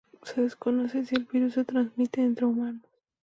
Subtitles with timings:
[0.23, 2.81] Se desconoce si el virus se transmite entre humanos.